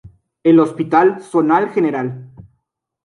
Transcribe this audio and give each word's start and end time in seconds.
El 0.43 0.59
Hospital 0.59 1.21
Zonal 1.21 1.69
Gral. 1.75 2.11